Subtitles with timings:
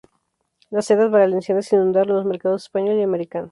[0.71, 3.49] Las sedas valencianas inundaron los mercados español y americano.